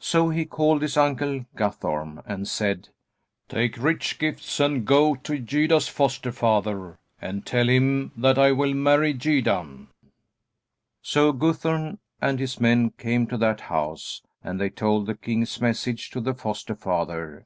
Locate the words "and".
2.24-2.48, 4.60-4.86, 7.20-7.44, 12.18-12.38, 14.42-14.58